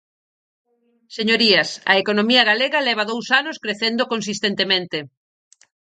[1.17, 4.97] Señorías, a economía galega leva dous anos crecendo consistentemente.